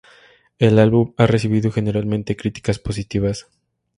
[0.57, 3.45] El álbum ha recibido generalmente críticas positivas.